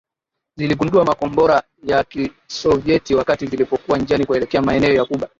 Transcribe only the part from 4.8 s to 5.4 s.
ya Cuba